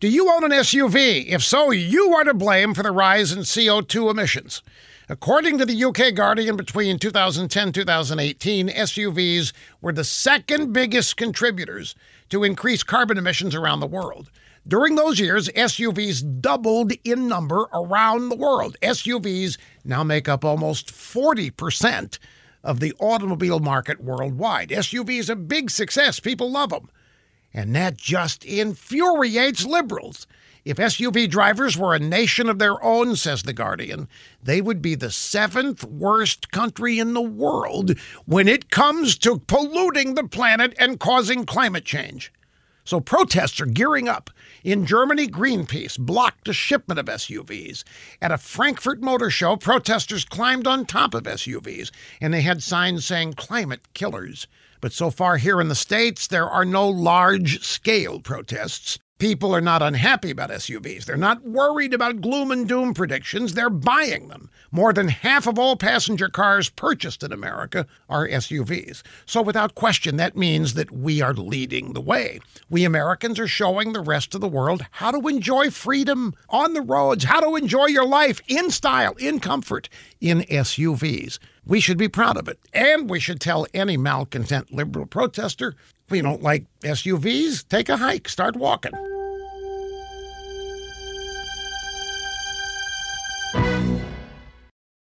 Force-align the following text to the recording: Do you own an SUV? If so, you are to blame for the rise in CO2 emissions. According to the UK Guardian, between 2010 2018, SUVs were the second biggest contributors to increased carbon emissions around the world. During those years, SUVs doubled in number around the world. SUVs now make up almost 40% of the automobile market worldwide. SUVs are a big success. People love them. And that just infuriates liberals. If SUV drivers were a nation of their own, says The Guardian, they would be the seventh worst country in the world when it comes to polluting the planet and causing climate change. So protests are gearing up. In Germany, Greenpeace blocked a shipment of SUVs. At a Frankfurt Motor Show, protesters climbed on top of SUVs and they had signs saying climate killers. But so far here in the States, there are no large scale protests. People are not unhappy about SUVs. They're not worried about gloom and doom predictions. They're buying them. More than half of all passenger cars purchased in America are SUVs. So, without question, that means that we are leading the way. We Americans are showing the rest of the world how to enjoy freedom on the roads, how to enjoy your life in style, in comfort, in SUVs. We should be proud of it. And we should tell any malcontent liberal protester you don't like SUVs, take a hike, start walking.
Do 0.00 0.08
you 0.08 0.30
own 0.30 0.44
an 0.44 0.52
SUV? 0.52 1.26
If 1.26 1.42
so, 1.42 1.72
you 1.72 2.14
are 2.14 2.22
to 2.22 2.32
blame 2.32 2.72
for 2.72 2.84
the 2.84 2.92
rise 2.92 3.32
in 3.32 3.40
CO2 3.40 4.12
emissions. 4.12 4.62
According 5.08 5.58
to 5.58 5.66
the 5.66 5.84
UK 5.86 6.14
Guardian, 6.14 6.56
between 6.56 7.00
2010 7.00 7.72
2018, 7.72 8.68
SUVs 8.68 9.52
were 9.80 9.92
the 9.92 10.04
second 10.04 10.72
biggest 10.72 11.16
contributors 11.16 11.96
to 12.28 12.44
increased 12.44 12.86
carbon 12.86 13.18
emissions 13.18 13.56
around 13.56 13.80
the 13.80 13.88
world. 13.88 14.30
During 14.68 14.94
those 14.94 15.18
years, 15.18 15.48
SUVs 15.48 16.40
doubled 16.40 16.92
in 17.02 17.26
number 17.26 17.66
around 17.72 18.28
the 18.28 18.36
world. 18.36 18.76
SUVs 18.80 19.58
now 19.84 20.04
make 20.04 20.28
up 20.28 20.44
almost 20.44 20.92
40% 20.92 22.18
of 22.62 22.78
the 22.78 22.94
automobile 23.00 23.58
market 23.58 24.00
worldwide. 24.00 24.68
SUVs 24.68 25.28
are 25.28 25.32
a 25.32 25.36
big 25.36 25.70
success. 25.70 26.20
People 26.20 26.52
love 26.52 26.70
them. 26.70 26.88
And 27.52 27.74
that 27.74 27.96
just 27.96 28.44
infuriates 28.44 29.64
liberals. 29.64 30.26
If 30.64 30.76
SUV 30.76 31.30
drivers 31.30 31.78
were 31.78 31.94
a 31.94 31.98
nation 31.98 32.48
of 32.48 32.58
their 32.58 32.82
own, 32.84 33.16
says 33.16 33.42
The 33.42 33.54
Guardian, 33.54 34.06
they 34.42 34.60
would 34.60 34.82
be 34.82 34.94
the 34.94 35.10
seventh 35.10 35.82
worst 35.84 36.50
country 36.50 36.98
in 36.98 37.14
the 37.14 37.22
world 37.22 37.98
when 38.26 38.48
it 38.48 38.70
comes 38.70 39.16
to 39.18 39.38
polluting 39.38 40.14
the 40.14 40.28
planet 40.28 40.74
and 40.78 41.00
causing 41.00 41.46
climate 41.46 41.86
change. 41.86 42.32
So 42.88 43.00
protests 43.00 43.60
are 43.60 43.66
gearing 43.66 44.08
up. 44.08 44.30
In 44.64 44.86
Germany, 44.86 45.28
Greenpeace 45.28 45.98
blocked 45.98 46.48
a 46.48 46.54
shipment 46.54 46.98
of 46.98 47.04
SUVs. 47.04 47.84
At 48.22 48.32
a 48.32 48.38
Frankfurt 48.38 49.02
Motor 49.02 49.28
Show, 49.28 49.56
protesters 49.56 50.24
climbed 50.24 50.66
on 50.66 50.86
top 50.86 51.12
of 51.12 51.24
SUVs 51.24 51.90
and 52.18 52.32
they 52.32 52.40
had 52.40 52.62
signs 52.62 53.04
saying 53.04 53.34
climate 53.34 53.92
killers. 53.92 54.46
But 54.80 54.94
so 54.94 55.10
far 55.10 55.36
here 55.36 55.60
in 55.60 55.68
the 55.68 55.74
States, 55.74 56.26
there 56.26 56.48
are 56.48 56.64
no 56.64 56.88
large 56.88 57.62
scale 57.62 58.20
protests. 58.20 58.98
People 59.18 59.54
are 59.54 59.60
not 59.60 59.82
unhappy 59.82 60.30
about 60.30 60.48
SUVs. 60.48 61.04
They're 61.04 61.18
not 61.18 61.44
worried 61.44 61.92
about 61.92 62.22
gloom 62.22 62.50
and 62.50 62.66
doom 62.66 62.94
predictions. 62.94 63.52
They're 63.52 63.68
buying 63.68 64.28
them. 64.28 64.48
More 64.70 64.92
than 64.92 65.08
half 65.08 65.46
of 65.46 65.58
all 65.58 65.76
passenger 65.76 66.28
cars 66.28 66.68
purchased 66.68 67.22
in 67.22 67.32
America 67.32 67.86
are 68.08 68.28
SUVs. 68.28 69.02
So, 69.26 69.40
without 69.40 69.74
question, 69.74 70.16
that 70.16 70.36
means 70.36 70.74
that 70.74 70.90
we 70.90 71.22
are 71.22 71.32
leading 71.32 71.92
the 71.92 72.00
way. 72.00 72.40
We 72.68 72.84
Americans 72.84 73.38
are 73.38 73.48
showing 73.48 73.92
the 73.92 74.00
rest 74.00 74.34
of 74.34 74.40
the 74.40 74.48
world 74.48 74.84
how 74.92 75.10
to 75.10 75.28
enjoy 75.28 75.70
freedom 75.70 76.34
on 76.48 76.74
the 76.74 76.82
roads, 76.82 77.24
how 77.24 77.40
to 77.40 77.56
enjoy 77.56 77.86
your 77.86 78.06
life 78.06 78.40
in 78.46 78.70
style, 78.70 79.14
in 79.18 79.40
comfort, 79.40 79.88
in 80.20 80.40
SUVs. 80.42 81.38
We 81.66 81.80
should 81.80 81.98
be 81.98 82.08
proud 82.08 82.36
of 82.36 82.48
it. 82.48 82.58
And 82.72 83.08
we 83.08 83.20
should 83.20 83.40
tell 83.40 83.66
any 83.74 83.96
malcontent 83.96 84.72
liberal 84.72 85.06
protester 85.06 85.74
you 86.16 86.22
don't 86.22 86.42
like 86.42 86.64
SUVs, 86.80 87.68
take 87.68 87.88
a 87.88 87.96
hike, 87.96 88.28
start 88.28 88.56
walking. 88.56 88.92